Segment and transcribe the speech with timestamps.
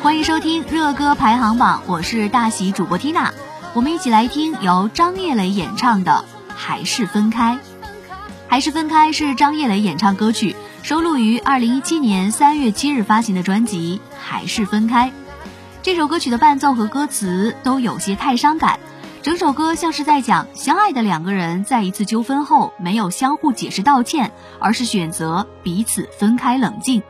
[0.00, 3.34] 欢迎收听热歌排行榜，我是大喜主播缇娜，
[3.74, 6.24] 我们一起来听由张叶磊演唱的
[6.54, 7.54] 《还是分开》。
[8.46, 10.54] 《还是分开》是张叶磊演唱歌曲，
[10.84, 15.08] 收录于二零一七年三月七日发行的专辑《还是分开》。
[15.82, 18.78] 这首歌曲的伴奏和歌词都有些太伤感，
[19.22, 24.30] 整首歌像是在讲相爱的两个人在一次纠纷后没有相互解释道歉，
[24.60, 27.02] 而是选择彼此分开冷静。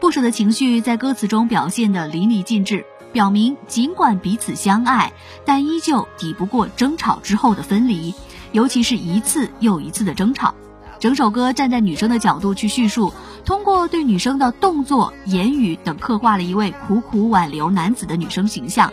[0.00, 5.12] 不舍的情绪在歌词中表现得淋漓尽致，表明尽管彼此相爱，
[5.44, 8.14] 但依旧抵不过争吵之后的分离，
[8.50, 10.54] 尤其是一次又一次的争吵。
[10.98, 13.12] 整首歌站在女生的角度去叙述，
[13.44, 18.90] 通过对女生的动作、言语等刻画了一位苦苦挽留男子的女生形象。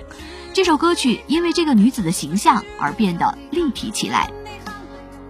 [0.51, 4.29] 这首歌曲因为这个女子的形象而变得立体起来。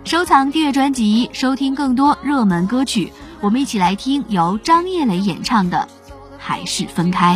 [0.05, 3.13] 收藏订阅专辑，收听更多热门歌曲。
[3.39, 5.87] 我们一起来听由张叶磊演唱的
[6.37, 7.35] 《还是分开》。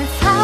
[0.00, 0.39] 我和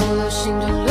[0.00, 0.89] 流星就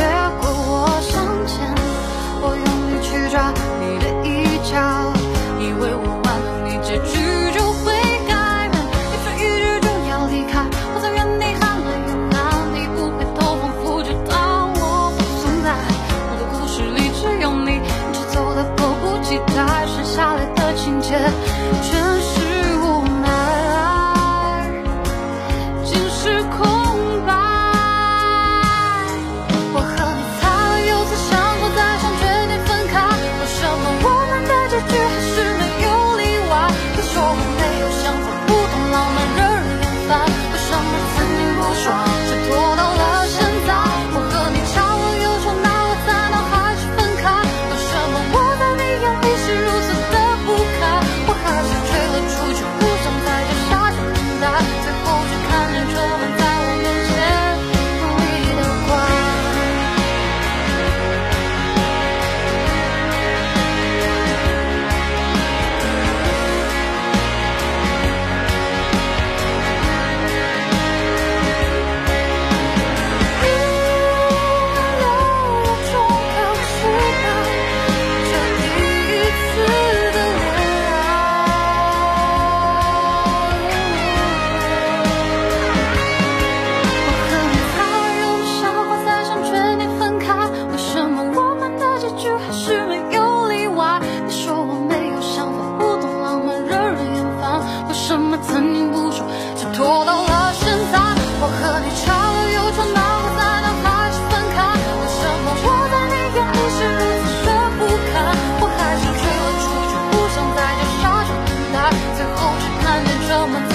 [92.46, 94.00] 还是没有例外。
[94.26, 97.60] 你说我没有想法，不懂浪漫，惹人厌烦。
[97.88, 99.26] 为什么曾经不说，
[99.56, 100.98] 就拖到了现在？
[101.42, 104.58] 我和你吵了又吵，闹了再闹，还是分开。
[104.76, 107.48] 为什么我在你眼里是如此的
[107.78, 107.80] 不
[108.12, 108.12] 堪？
[108.60, 111.76] 我还是追了出去，不想在这傻傻等待，
[112.16, 113.69] 最后只看见这门。